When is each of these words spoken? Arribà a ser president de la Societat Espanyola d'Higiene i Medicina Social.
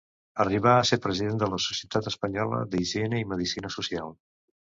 Arribà 0.43 0.71
a 0.77 0.85
ser 0.89 0.97
president 1.03 1.37
de 1.43 1.49
la 1.51 1.59
Societat 1.65 2.09
Espanyola 2.13 2.63
d'Higiene 2.73 3.21
i 3.25 3.29
Medicina 3.37 3.73
Social. 3.79 4.13